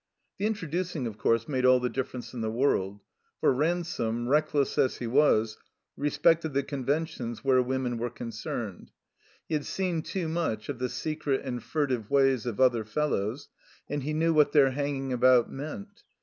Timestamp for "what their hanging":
14.33-15.13